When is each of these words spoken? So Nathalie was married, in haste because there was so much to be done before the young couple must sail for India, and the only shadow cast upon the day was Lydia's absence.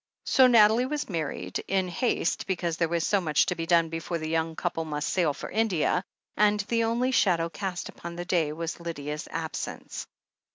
So 0.25 0.47
Nathalie 0.47 0.87
was 0.87 1.09
married, 1.09 1.59
in 1.67 1.87
haste 1.87 2.47
because 2.47 2.77
there 2.77 2.89
was 2.89 3.05
so 3.05 3.21
much 3.21 3.45
to 3.45 3.55
be 3.55 3.67
done 3.67 3.89
before 3.89 4.17
the 4.17 4.27
young 4.27 4.55
couple 4.55 4.83
must 4.83 5.09
sail 5.09 5.31
for 5.31 5.51
India, 5.51 6.03
and 6.35 6.59
the 6.61 6.85
only 6.85 7.11
shadow 7.11 7.49
cast 7.49 7.87
upon 7.87 8.15
the 8.15 8.25
day 8.25 8.51
was 8.51 8.79
Lydia's 8.79 9.27
absence. 9.29 10.07